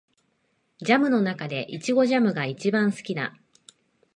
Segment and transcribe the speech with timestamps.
[0.79, 3.35] ジャムの中でイチゴジャムが一番好きだ